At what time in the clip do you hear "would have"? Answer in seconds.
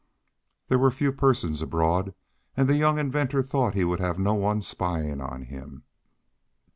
3.83-4.17